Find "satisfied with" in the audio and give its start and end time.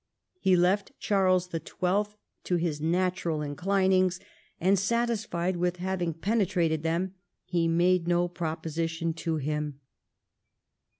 4.79-5.77